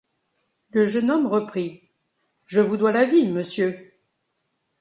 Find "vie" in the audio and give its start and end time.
3.05-3.27